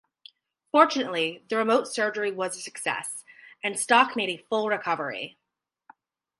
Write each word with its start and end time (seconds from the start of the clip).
Fortunately, 0.71 1.45
the 1.47 1.57
remote 1.57 1.87
surgery 1.87 2.31
was 2.31 2.57
a 2.57 2.59
success, 2.59 3.23
and 3.63 3.79
Stock 3.79 4.15
made 4.15 4.29
a 4.31 4.43
full 4.49 4.67
recovery. 4.67 5.37